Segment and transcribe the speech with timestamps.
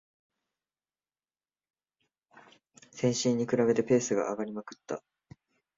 [2.91, 5.03] 先週に比べてペース上がりまくった